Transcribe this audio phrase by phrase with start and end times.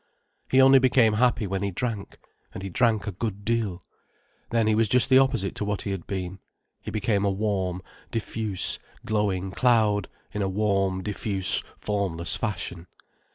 [0.49, 2.17] He only became happy when he drank,
[2.55, 3.83] and he drank a good deal.
[4.49, 6.39] Then he was just the opposite to what he had been.
[6.81, 12.87] He became a warm, diffuse, glowing cloud, in a warm, diffuse formless fashion.